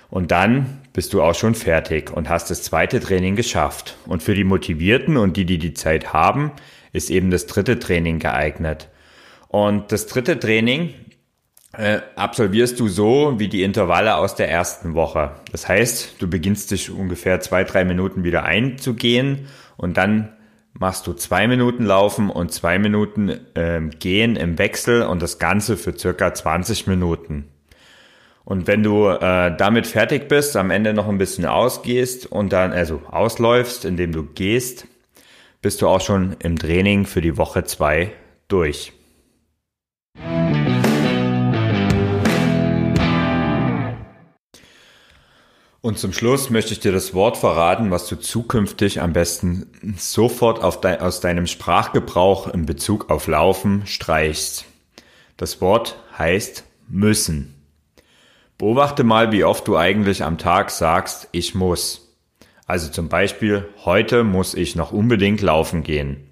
Und 0.09 0.31
dann 0.31 0.81
bist 0.95 1.13
du 1.13 1.23
auch 1.23 1.35
schon 1.35 1.55
fertig 1.55 2.11
und 2.11 2.31
hast 2.31 2.51
das 2.51 2.63
zweite 2.63 2.99
Training 2.99 3.37
geschafft. 3.37 3.99
Und 4.07 4.23
für 4.23 4.35
die 4.35 4.45
Motivierten 4.45 5.19
und 5.19 5.37
die, 5.37 5.45
die 5.45 5.59
die 5.59 5.75
Zeit 5.75 6.15
haben, 6.15 6.53
ist 6.95 7.11
eben 7.11 7.31
das 7.31 7.47
dritte 7.47 7.79
Training 7.79 8.21
geeignet. 8.21 8.89
Und 9.49 9.93
das 9.93 10.07
dritte 10.07 10.39
Training 10.39 10.95
äh, 11.75 12.01
absolvierst 12.17 12.81
du 12.81 12.89
so 12.89 13.35
wie 13.39 13.49
die 13.49 13.65
Intervalle 13.65 14.17
aus 14.17 14.35
der 14.35 14.51
ersten 14.51 14.95
Woche. 14.95 15.33
Das 15.53 15.69
heißt, 15.69 16.23
du 16.23 16.31
beginnst 16.31 16.71
dich 16.71 16.91
ungefähr 16.91 17.41
zwei, 17.41 17.65
drei 17.65 17.85
Minuten 17.85 18.25
wieder 18.25 18.45
einzugehen 18.45 19.49
und 19.77 19.99
dann 19.99 20.33
machst 20.79 21.07
du 21.07 21.13
zwei 21.13 21.49
Minuten 21.49 21.85
Laufen 21.85 22.31
und 22.31 22.53
zwei 22.53 22.79
Minuten 22.79 23.41
ähm, 23.55 23.91
Gehen 23.99 24.37
im 24.37 24.59
Wechsel 24.59 25.03
und 25.03 25.23
das 25.23 25.39
Ganze 25.39 25.77
für 25.77 25.97
circa 25.97 26.33
20 26.33 26.87
Minuten. 26.87 27.49
Und 28.45 28.67
wenn 28.67 28.83
du 28.83 29.09
äh, 29.09 29.55
damit 29.57 29.87
fertig 29.87 30.29
bist, 30.29 30.57
am 30.57 30.71
Ende 30.71 30.95
noch 30.95 31.09
ein 31.09 31.19
bisschen 31.19 31.45
ausgehst 31.45 32.27
und 32.27 32.53
dann, 32.53 32.73
also 32.73 33.03
ausläufst, 33.11 33.85
indem 33.85 34.13
du 34.13 34.23
gehst, 34.23 34.87
bist 35.61 35.83
du 35.83 35.89
auch 35.89 36.01
schon 36.01 36.37
im 36.39 36.59
Training 36.59 37.05
für 37.05 37.21
die 37.21 37.37
Woche 37.37 37.65
zwei 37.65 38.13
durch. 38.47 38.93
Und 45.81 45.99
zum 45.99 46.13
Schluss 46.13 46.51
möchte 46.51 46.73
ich 46.73 46.81
dir 46.81 46.91
das 46.91 47.15
Wort 47.15 47.37
verraten, 47.37 47.93
was 47.93 48.09
du 48.09 48.17
zukünftig 48.17 49.01
am 49.01 49.13
besten 49.13 49.95
sofort 49.97 50.83
de 50.85 50.99
aus 50.99 51.21
deinem 51.21 51.47
Sprachgebrauch 51.47 52.49
in 52.49 52.67
Bezug 52.67 53.11
auf 53.11 53.29
Laufen 53.29 53.87
streichst. 53.87 54.65
Das 55.37 55.61
Wort 55.61 55.97
heißt 56.19 56.65
müssen. 56.89 57.55
Beobachte 58.57 59.05
mal, 59.05 59.31
wie 59.31 59.45
oft 59.45 59.69
du 59.69 59.77
eigentlich 59.77 60.25
am 60.25 60.37
Tag 60.37 60.71
sagst, 60.71 61.29
ich 61.31 61.55
muss. 61.55 62.09
Also 62.67 62.91
zum 62.91 63.09
Beispiel, 63.09 63.69
heute 63.85 64.25
muss 64.25 64.55
ich 64.55 64.75
noch 64.75 64.91
unbedingt 64.91 65.43
laufen 65.43 65.85
gehen. 65.85 66.29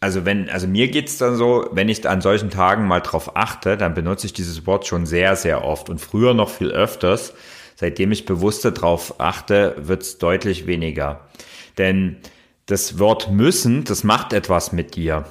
Also 0.00 0.26
wenn, 0.26 0.50
also 0.50 0.68
mir 0.68 0.88
geht's 0.88 1.16
dann 1.16 1.36
so, 1.36 1.66
wenn 1.72 1.88
ich 1.88 2.06
an 2.06 2.20
solchen 2.20 2.50
Tagen 2.50 2.86
mal 2.86 3.00
drauf 3.00 3.36
achte, 3.36 3.78
dann 3.78 3.94
benutze 3.94 4.26
ich 4.26 4.34
dieses 4.34 4.66
Wort 4.66 4.86
schon 4.86 5.06
sehr, 5.06 5.34
sehr 5.34 5.64
oft 5.64 5.88
und 5.88 5.98
früher 5.98 6.34
noch 6.34 6.50
viel 6.50 6.70
öfters, 6.70 7.32
Seitdem 7.80 8.10
ich 8.10 8.24
bewusster 8.24 8.72
drauf 8.72 9.20
achte, 9.20 9.76
wird's 9.78 10.18
deutlich 10.18 10.66
weniger. 10.66 11.28
Denn 11.78 12.16
das 12.66 12.98
Wort 12.98 13.30
müssen, 13.30 13.84
das 13.84 14.02
macht 14.02 14.32
etwas 14.32 14.72
mit 14.72 14.96
dir. 14.96 15.26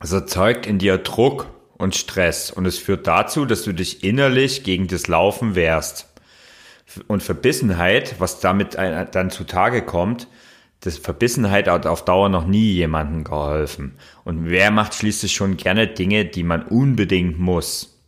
Es 0.00 0.10
erzeugt 0.10 0.66
in 0.66 0.78
dir 0.78 0.96
Druck 0.96 1.48
und 1.76 1.94
Stress 1.94 2.50
und 2.50 2.64
es 2.64 2.78
führt 2.78 3.06
dazu, 3.06 3.44
dass 3.44 3.62
du 3.62 3.74
dich 3.74 4.02
innerlich 4.02 4.64
gegen 4.64 4.86
das 4.86 5.06
Laufen 5.06 5.54
wehrst. 5.54 6.08
Und 7.08 7.22
Verbissenheit, 7.22 8.14
was 8.20 8.40
damit 8.40 8.76
dann 8.76 9.28
zutage 9.28 9.82
kommt, 9.82 10.28
das 10.80 10.96
Verbissenheit 10.96 11.68
hat 11.68 11.84
auf 11.84 12.06
Dauer 12.06 12.30
noch 12.30 12.46
nie 12.46 12.72
jemandem 12.72 13.22
geholfen. 13.22 13.98
Und 14.24 14.48
wer 14.48 14.70
macht 14.70 14.94
schließlich 14.94 15.34
schon 15.34 15.58
gerne 15.58 15.88
Dinge, 15.88 16.24
die 16.24 16.42
man 16.42 16.62
unbedingt 16.62 17.38
muss? 17.38 18.00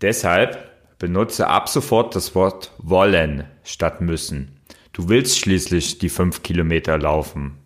Deshalb 0.00 0.71
Benutze 1.02 1.48
ab 1.48 1.68
sofort 1.68 2.14
das 2.14 2.36
Wort 2.36 2.70
wollen 2.78 3.42
statt 3.64 4.00
müssen. 4.00 4.60
Du 4.92 5.08
willst 5.08 5.36
schließlich 5.36 5.98
die 5.98 6.08
fünf 6.08 6.44
Kilometer 6.44 6.96
laufen. 6.96 7.58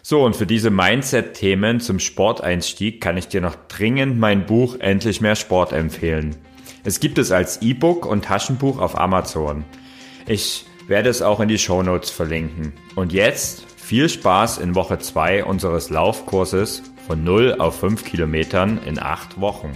So, 0.00 0.24
und 0.24 0.34
für 0.34 0.46
diese 0.46 0.70
Mindset-Themen 0.70 1.78
zum 1.78 1.98
Sporteinstieg 1.98 3.02
kann 3.02 3.18
ich 3.18 3.28
dir 3.28 3.42
noch 3.42 3.54
dringend 3.68 4.18
mein 4.18 4.46
Buch 4.46 4.76
Endlich 4.80 5.20
mehr 5.20 5.36
Sport 5.36 5.74
empfehlen. 5.74 6.36
Es 6.84 7.00
gibt 7.00 7.18
es 7.18 7.32
als 7.32 7.60
E-Book 7.60 8.06
und 8.06 8.24
Taschenbuch 8.24 8.78
auf 8.78 8.98
Amazon. 8.98 9.66
Ich 10.26 10.64
werde 10.86 11.10
es 11.10 11.20
auch 11.20 11.40
in 11.40 11.48
die 11.48 11.58
Show 11.58 11.82
Notes 11.82 12.08
verlinken. 12.08 12.72
Und 12.94 13.12
jetzt 13.12 13.66
viel 13.76 14.08
Spaß 14.08 14.56
in 14.56 14.74
Woche 14.74 14.98
2 14.98 15.44
unseres 15.44 15.90
Laufkurses 15.90 16.82
von 17.06 17.22
0 17.22 17.56
auf 17.58 17.80
5 17.80 18.06
Kilometern 18.06 18.80
in 18.86 18.98
8 18.98 19.38
Wochen. 19.38 19.72